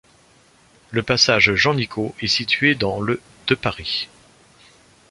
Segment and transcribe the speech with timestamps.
[0.89, 4.09] Le passage Jean-Nicot est situé dans le de Paris.